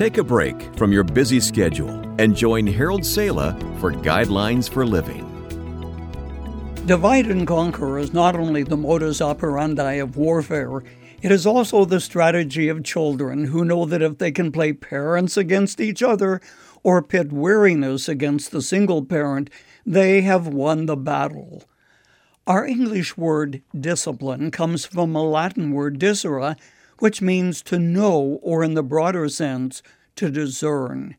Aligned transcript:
Take 0.00 0.16
a 0.16 0.24
break 0.24 0.74
from 0.78 0.92
your 0.92 1.04
busy 1.04 1.40
schedule 1.40 1.90
and 2.18 2.34
join 2.34 2.66
Harold 2.66 3.04
Sala 3.04 3.54
for 3.80 3.92
Guidelines 3.92 4.66
for 4.66 4.86
Living. 4.86 5.26
Divide 6.86 7.26
and 7.26 7.46
conquer 7.46 7.98
is 7.98 8.14
not 8.14 8.34
only 8.34 8.62
the 8.62 8.78
modus 8.78 9.20
operandi 9.20 9.96
of 9.96 10.16
warfare, 10.16 10.82
it 11.20 11.30
is 11.30 11.44
also 11.44 11.84
the 11.84 12.00
strategy 12.00 12.68
of 12.68 12.82
children 12.82 13.44
who 13.44 13.62
know 13.62 13.84
that 13.84 14.00
if 14.00 14.16
they 14.16 14.32
can 14.32 14.50
play 14.50 14.72
parents 14.72 15.36
against 15.36 15.82
each 15.82 16.02
other 16.02 16.40
or 16.82 17.02
pit 17.02 17.30
weariness 17.30 18.08
against 18.08 18.52
the 18.52 18.62
single 18.62 19.04
parent, 19.04 19.50
they 19.84 20.22
have 20.22 20.48
won 20.48 20.86
the 20.86 20.96
battle. 20.96 21.64
Our 22.46 22.64
English 22.64 23.18
word 23.18 23.60
discipline 23.78 24.50
comes 24.50 24.86
from 24.86 25.14
a 25.14 25.22
Latin 25.22 25.72
word 25.72 25.98
discere, 25.98 26.56
which 27.00 27.20
means 27.20 27.60
to 27.62 27.78
know, 27.78 28.38
or 28.42 28.62
in 28.62 28.74
the 28.74 28.82
broader 28.82 29.28
sense, 29.28 29.82
to 30.16 30.30
discern. 30.30 31.16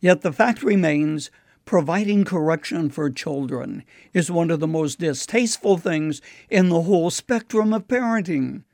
Yet 0.00 0.20
the 0.20 0.32
fact 0.32 0.62
remains 0.62 1.30
providing 1.64 2.24
correction 2.24 2.90
for 2.90 3.08
children 3.08 3.84
is 4.12 4.30
one 4.30 4.50
of 4.50 4.60
the 4.60 4.66
most 4.66 4.98
distasteful 4.98 5.78
things 5.78 6.20
in 6.50 6.68
the 6.68 6.82
whole 6.82 7.10
spectrum 7.10 7.72
of 7.72 7.88
parenting. 7.88 8.64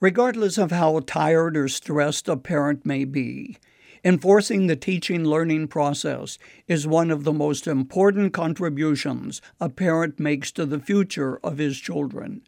Regardless 0.00 0.58
of 0.58 0.70
how 0.70 1.00
tired 1.00 1.56
or 1.56 1.68
stressed 1.68 2.28
a 2.28 2.36
parent 2.36 2.86
may 2.86 3.04
be, 3.04 3.58
enforcing 4.04 4.66
the 4.66 4.76
teaching 4.76 5.24
learning 5.24 5.68
process 5.68 6.38
is 6.66 6.86
one 6.86 7.10
of 7.10 7.24
the 7.24 7.32
most 7.32 7.66
important 7.66 8.32
contributions 8.32 9.40
a 9.60 9.68
parent 9.68 10.18
makes 10.18 10.50
to 10.52 10.66
the 10.66 10.80
future 10.80 11.38
of 11.44 11.58
his 11.58 11.78
children. 11.78 12.42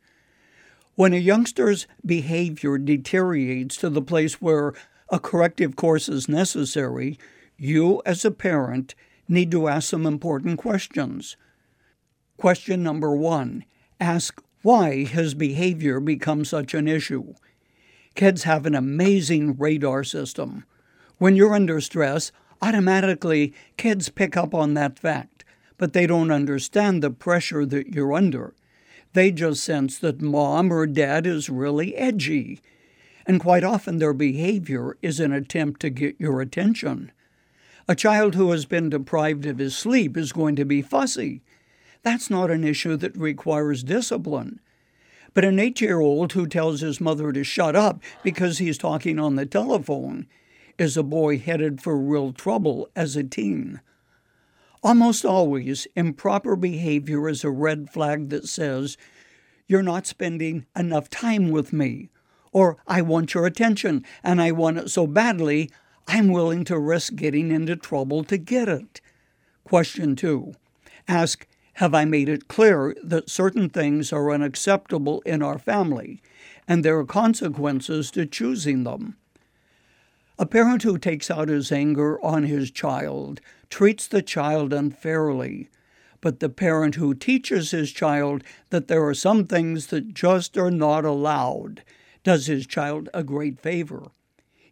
When 0.96 1.12
a 1.12 1.18
youngster's 1.18 1.88
behavior 2.06 2.78
deteriorates 2.78 3.76
to 3.78 3.90
the 3.90 4.02
place 4.02 4.40
where 4.40 4.74
a 5.08 5.18
corrective 5.18 5.74
course 5.74 6.08
is 6.08 6.28
necessary, 6.28 7.18
you, 7.56 8.00
as 8.06 8.24
a 8.24 8.30
parent, 8.30 8.94
need 9.28 9.50
to 9.50 9.66
ask 9.66 9.88
some 9.88 10.06
important 10.06 10.58
questions. 10.58 11.36
Question 12.36 12.82
number 12.82 13.14
one 13.16 13.64
Ask 13.98 14.40
why 14.62 15.04
his 15.04 15.34
behavior 15.34 15.98
becomes 15.98 16.48
such 16.48 16.74
an 16.74 16.86
issue. 16.86 17.34
Kids 18.14 18.44
have 18.44 18.64
an 18.64 18.76
amazing 18.76 19.56
radar 19.56 20.04
system. 20.04 20.64
When 21.18 21.34
you're 21.34 21.54
under 21.54 21.80
stress, 21.80 22.30
automatically 22.62 23.52
kids 23.76 24.08
pick 24.08 24.36
up 24.36 24.54
on 24.54 24.74
that 24.74 24.98
fact, 25.00 25.44
but 25.76 25.92
they 25.92 26.06
don't 26.06 26.30
understand 26.30 27.02
the 27.02 27.10
pressure 27.10 27.66
that 27.66 27.88
you're 27.88 28.12
under. 28.12 28.54
They 29.14 29.30
just 29.30 29.62
sense 29.62 29.96
that 29.98 30.20
mom 30.20 30.72
or 30.72 30.86
dad 30.86 31.24
is 31.24 31.48
really 31.48 31.96
edgy. 31.96 32.60
And 33.26 33.40
quite 33.40 33.64
often 33.64 33.98
their 33.98 34.12
behavior 34.12 34.98
is 35.02 35.20
an 35.20 35.32
attempt 35.32 35.80
to 35.80 35.90
get 35.90 36.16
your 36.18 36.40
attention. 36.40 37.12
A 37.88 37.94
child 37.94 38.34
who 38.34 38.50
has 38.50 38.66
been 38.66 38.90
deprived 38.90 39.46
of 39.46 39.58
his 39.58 39.76
sleep 39.76 40.16
is 40.16 40.32
going 40.32 40.56
to 40.56 40.64
be 40.64 40.82
fussy. 40.82 41.42
That's 42.02 42.28
not 42.28 42.50
an 42.50 42.64
issue 42.64 42.96
that 42.96 43.16
requires 43.16 43.84
discipline. 43.84 44.58
But 45.32 45.44
an 45.44 45.60
eight 45.60 45.80
year 45.80 46.00
old 46.00 46.32
who 46.32 46.46
tells 46.46 46.80
his 46.80 47.00
mother 47.00 47.32
to 47.32 47.44
shut 47.44 47.76
up 47.76 48.02
because 48.24 48.58
he's 48.58 48.78
talking 48.78 49.20
on 49.20 49.36
the 49.36 49.46
telephone 49.46 50.26
is 50.76 50.96
a 50.96 51.04
boy 51.04 51.38
headed 51.38 51.80
for 51.80 51.96
real 51.96 52.32
trouble 52.32 52.88
as 52.96 53.14
a 53.14 53.22
teen. 53.22 53.80
Almost 54.84 55.24
always, 55.24 55.86
improper 55.96 56.56
behavior 56.56 57.26
is 57.26 57.42
a 57.42 57.50
red 57.50 57.88
flag 57.88 58.28
that 58.28 58.46
says, 58.46 58.98
You're 59.66 59.82
not 59.82 60.06
spending 60.06 60.66
enough 60.76 61.08
time 61.08 61.50
with 61.50 61.72
me, 61.72 62.10
or 62.52 62.76
I 62.86 63.00
want 63.00 63.32
your 63.32 63.46
attention, 63.46 64.04
and 64.22 64.42
I 64.42 64.52
want 64.52 64.76
it 64.76 64.90
so 64.90 65.06
badly, 65.06 65.70
I'm 66.06 66.28
willing 66.28 66.64
to 66.64 66.78
risk 66.78 67.14
getting 67.14 67.50
into 67.50 67.76
trouble 67.76 68.24
to 68.24 68.36
get 68.36 68.68
it. 68.68 69.00
Question 69.64 70.16
two 70.16 70.52
Ask, 71.08 71.46
Have 71.74 71.94
I 71.94 72.04
made 72.04 72.28
it 72.28 72.46
clear 72.46 72.94
that 73.02 73.30
certain 73.30 73.70
things 73.70 74.12
are 74.12 74.30
unacceptable 74.30 75.22
in 75.22 75.42
our 75.42 75.58
family, 75.58 76.20
and 76.68 76.84
there 76.84 76.98
are 76.98 77.06
consequences 77.06 78.10
to 78.10 78.26
choosing 78.26 78.84
them? 78.84 79.16
A 80.36 80.46
parent 80.46 80.82
who 80.82 80.98
takes 80.98 81.30
out 81.30 81.48
his 81.48 81.70
anger 81.70 82.20
on 82.20 82.42
his 82.42 82.72
child 82.72 83.40
treats 83.70 84.08
the 84.08 84.20
child 84.20 84.72
unfairly, 84.72 85.70
but 86.20 86.40
the 86.40 86.48
parent 86.48 86.96
who 86.96 87.14
teaches 87.14 87.70
his 87.70 87.92
child 87.92 88.42
that 88.70 88.88
there 88.88 89.06
are 89.06 89.14
some 89.14 89.44
things 89.44 89.88
that 89.88 90.12
just 90.12 90.58
are 90.58 90.72
not 90.72 91.04
allowed 91.04 91.84
does 92.24 92.46
his 92.46 92.66
child 92.66 93.08
a 93.14 93.22
great 93.22 93.60
favor. 93.60 94.10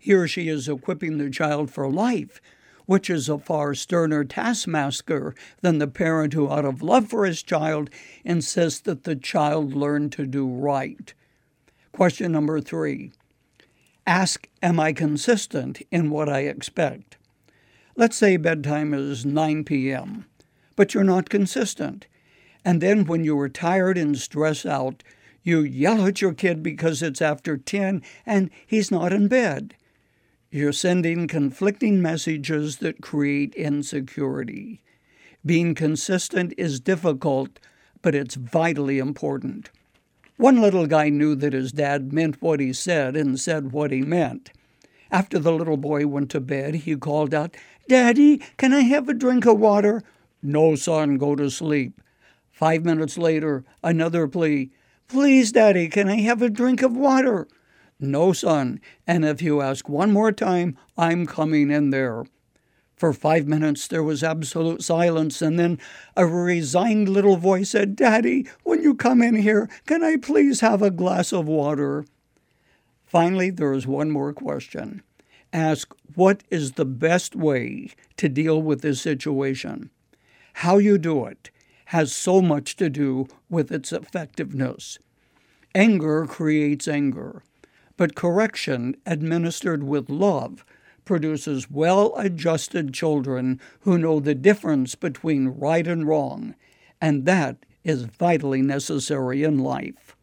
He 0.00 0.12
or 0.14 0.26
she 0.26 0.48
is 0.48 0.68
equipping 0.68 1.18
the 1.18 1.30
child 1.30 1.70
for 1.70 1.88
life, 1.88 2.40
which 2.86 3.08
is 3.08 3.28
a 3.28 3.38
far 3.38 3.72
sterner 3.74 4.24
taskmaster 4.24 5.32
than 5.60 5.78
the 5.78 5.86
parent 5.86 6.32
who, 6.32 6.50
out 6.50 6.64
of 6.64 6.82
love 6.82 7.06
for 7.06 7.24
his 7.24 7.40
child, 7.40 7.88
insists 8.24 8.80
that 8.80 9.04
the 9.04 9.14
child 9.14 9.74
learn 9.74 10.10
to 10.10 10.26
do 10.26 10.44
right. 10.44 11.14
Question 11.92 12.32
number 12.32 12.60
three 12.60 13.12
Ask, 14.06 14.48
Am 14.62 14.80
I 14.80 14.92
consistent 14.92 15.80
in 15.92 16.10
what 16.10 16.28
I 16.28 16.40
expect? 16.40 17.16
Let's 17.94 18.16
say 18.16 18.36
bedtime 18.36 18.94
is 18.94 19.24
9 19.24 19.64
p.m., 19.64 20.26
but 20.74 20.92
you're 20.92 21.04
not 21.04 21.30
consistent. 21.30 22.06
And 22.64 22.80
then 22.80 23.04
when 23.04 23.22
you 23.22 23.38
are 23.38 23.48
tired 23.48 23.96
and 23.96 24.18
stressed 24.18 24.66
out, 24.66 25.04
you 25.42 25.60
yell 25.60 26.06
at 26.06 26.20
your 26.20 26.34
kid 26.34 26.62
because 26.62 27.02
it's 27.02 27.22
after 27.22 27.56
10 27.56 28.02
and 28.24 28.50
he's 28.66 28.90
not 28.90 29.12
in 29.12 29.28
bed. 29.28 29.74
You're 30.50 30.72
sending 30.72 31.28
conflicting 31.28 32.02
messages 32.02 32.78
that 32.78 33.02
create 33.02 33.54
insecurity. 33.54 34.82
Being 35.44 35.74
consistent 35.74 36.54
is 36.56 36.80
difficult, 36.80 37.58
but 38.00 38.14
it's 38.14 38.34
vitally 38.34 38.98
important. 38.98 39.70
One 40.42 40.60
little 40.60 40.88
guy 40.88 41.08
knew 41.08 41.36
that 41.36 41.52
his 41.52 41.70
dad 41.70 42.12
meant 42.12 42.42
what 42.42 42.58
he 42.58 42.72
said 42.72 43.14
and 43.16 43.38
said 43.38 43.70
what 43.70 43.92
he 43.92 44.02
meant. 44.02 44.50
After 45.08 45.38
the 45.38 45.52
little 45.52 45.76
boy 45.76 46.08
went 46.08 46.32
to 46.32 46.40
bed, 46.40 46.74
he 46.74 46.96
called 46.96 47.32
out, 47.32 47.56
Daddy, 47.88 48.38
can 48.56 48.72
I 48.72 48.80
have 48.80 49.08
a 49.08 49.14
drink 49.14 49.46
of 49.46 49.60
water? 49.60 50.02
No, 50.42 50.74
son, 50.74 51.16
go 51.16 51.36
to 51.36 51.48
sleep. 51.48 52.00
Five 52.50 52.84
minutes 52.84 53.16
later, 53.16 53.64
another 53.84 54.26
plea, 54.26 54.72
Please, 55.06 55.52
Daddy, 55.52 55.86
can 55.86 56.08
I 56.08 56.16
have 56.22 56.42
a 56.42 56.50
drink 56.50 56.82
of 56.82 56.96
water? 56.96 57.46
No, 58.00 58.32
son, 58.32 58.80
and 59.06 59.24
if 59.24 59.42
you 59.42 59.60
ask 59.60 59.88
one 59.88 60.10
more 60.10 60.32
time, 60.32 60.76
I'm 60.98 61.24
coming 61.24 61.70
in 61.70 61.90
there. 61.90 62.24
For 63.02 63.12
five 63.12 63.48
minutes 63.48 63.88
there 63.88 64.04
was 64.04 64.22
absolute 64.22 64.80
silence, 64.80 65.42
and 65.42 65.58
then 65.58 65.80
a 66.16 66.24
resigned 66.24 67.08
little 67.08 67.34
voice 67.34 67.70
said, 67.70 67.96
Daddy, 67.96 68.46
when 68.62 68.80
you 68.80 68.94
come 68.94 69.20
in 69.20 69.34
here, 69.34 69.68
can 69.86 70.04
I 70.04 70.14
please 70.14 70.60
have 70.60 70.82
a 70.82 70.90
glass 70.92 71.32
of 71.32 71.48
water? 71.48 72.04
Finally, 73.04 73.50
there 73.50 73.72
is 73.72 73.88
one 73.88 74.12
more 74.12 74.32
question. 74.32 75.02
Ask, 75.52 75.92
what 76.14 76.44
is 76.48 76.74
the 76.74 76.84
best 76.84 77.34
way 77.34 77.90
to 78.18 78.28
deal 78.28 78.62
with 78.62 78.82
this 78.82 79.00
situation? 79.00 79.90
How 80.52 80.78
you 80.78 80.96
do 80.96 81.24
it 81.24 81.50
has 81.86 82.12
so 82.12 82.40
much 82.40 82.76
to 82.76 82.88
do 82.88 83.26
with 83.50 83.72
its 83.72 83.92
effectiveness. 83.92 85.00
Anger 85.74 86.24
creates 86.24 86.86
anger, 86.86 87.42
but 87.96 88.14
correction 88.14 88.94
administered 89.04 89.82
with 89.82 90.08
love 90.08 90.64
produces 91.04 91.70
well 91.70 92.14
adjusted 92.16 92.94
children 92.94 93.60
who 93.80 93.98
know 93.98 94.20
the 94.20 94.34
difference 94.34 94.94
between 94.94 95.48
right 95.48 95.86
and 95.86 96.06
wrong, 96.06 96.54
and 97.00 97.26
that 97.26 97.56
is 97.84 98.04
vitally 98.04 98.62
necessary 98.62 99.42
in 99.42 99.58
life. 99.58 100.16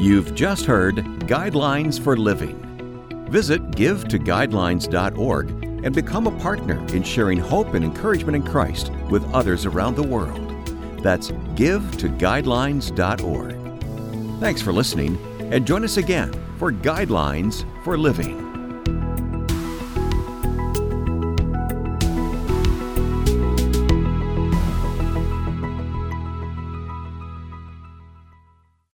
You've 0.00 0.34
just 0.34 0.64
heard 0.64 0.96
Guidelines 1.26 2.02
for 2.02 2.16
Living. 2.16 2.56
Visit 3.28 3.60
givetoguidelines.org 3.72 5.50
and 5.84 5.94
become 5.94 6.26
a 6.26 6.38
partner 6.40 6.82
in 6.94 7.02
sharing 7.02 7.38
hope 7.38 7.74
and 7.74 7.84
encouragement 7.84 8.34
in 8.34 8.42
Christ 8.42 8.90
with 9.10 9.30
others 9.34 9.66
around 9.66 9.96
the 9.96 10.02
world. 10.02 10.50
That's 11.02 11.30
givetoguidelines.org. 11.30 13.69
Thanks 14.40 14.62
for 14.62 14.72
listening, 14.72 15.18
and 15.52 15.66
join 15.66 15.84
us 15.84 15.98
again 15.98 16.32
for 16.56 16.72
Guidelines 16.72 17.66
for 17.84 17.98
Living. 17.98 18.49